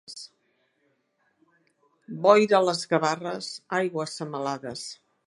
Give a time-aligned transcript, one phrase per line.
[2.23, 3.51] Boira a les Gavarres,
[3.81, 4.89] aigua a semalades.